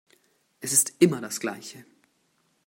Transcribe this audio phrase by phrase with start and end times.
[0.61, 1.85] Es ist immer das Gleiche.